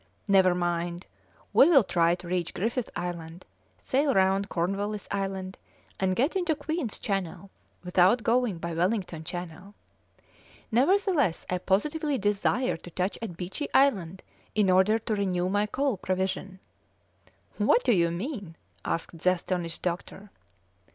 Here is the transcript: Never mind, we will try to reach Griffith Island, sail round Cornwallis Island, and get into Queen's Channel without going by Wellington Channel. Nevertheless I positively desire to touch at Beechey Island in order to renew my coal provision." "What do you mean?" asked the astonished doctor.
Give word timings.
Never 0.27 0.55
mind, 0.55 1.05
we 1.53 1.69
will 1.69 1.83
try 1.83 2.15
to 2.15 2.27
reach 2.27 2.55
Griffith 2.55 2.89
Island, 2.95 3.45
sail 3.77 4.15
round 4.15 4.49
Cornwallis 4.49 5.07
Island, 5.11 5.59
and 5.99 6.15
get 6.15 6.35
into 6.35 6.55
Queen's 6.55 6.97
Channel 6.97 7.51
without 7.83 8.23
going 8.23 8.57
by 8.57 8.73
Wellington 8.73 9.23
Channel. 9.23 9.75
Nevertheless 10.71 11.45
I 11.51 11.59
positively 11.59 12.17
desire 12.17 12.77
to 12.77 12.89
touch 12.89 13.19
at 13.21 13.37
Beechey 13.37 13.69
Island 13.75 14.23
in 14.55 14.71
order 14.71 14.97
to 14.97 15.15
renew 15.15 15.49
my 15.49 15.67
coal 15.67 15.97
provision." 15.97 16.57
"What 17.59 17.83
do 17.83 17.93
you 17.93 18.09
mean?" 18.09 18.55
asked 18.83 19.19
the 19.19 19.33
astonished 19.33 19.83
doctor. 19.83 20.31